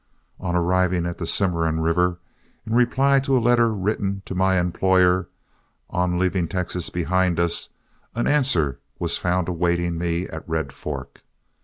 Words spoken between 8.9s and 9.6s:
was found